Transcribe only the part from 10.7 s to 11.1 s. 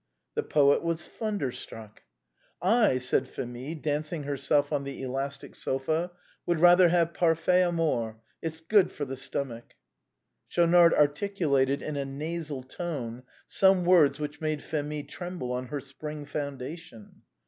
CAFÉ. 129 Schaunard